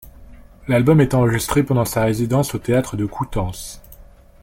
L'album 0.67 0.99
est 0.99 1.13
enregistré 1.13 1.61
pendant 1.61 1.85
sa 1.85 2.01
résidence 2.05 2.55
au 2.55 2.57
théâtre 2.57 2.97
de 2.97 3.05
Coutances. 3.05 3.83